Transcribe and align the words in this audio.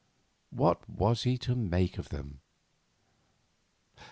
What 0.49 0.89
was 0.89 1.21
he 1.25 1.37
to 1.37 1.53
make 1.55 1.99
of 1.99 2.09
them? 2.09 2.39